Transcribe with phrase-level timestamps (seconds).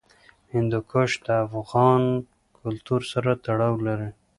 [0.53, 2.03] هندوکش د افغان
[2.59, 4.09] کلتور سره تړاو لري.